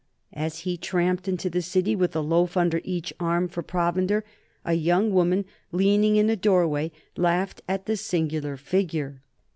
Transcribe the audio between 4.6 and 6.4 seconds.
a young woman leaning in a